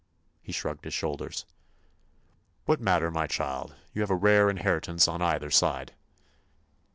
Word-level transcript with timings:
He 0.41 0.51
shrugged 0.51 0.83
his 0.83 0.95
shoulders. 0.95 1.45
"What 2.65 2.81
matter, 2.81 3.11
my 3.11 3.27
child? 3.27 3.75
You 3.93 4.01
have 4.01 4.09
a 4.09 4.15
rare 4.15 4.49
inheritance, 4.49 5.07
on 5.07 5.21
either 5.21 5.51
side." 5.51 5.93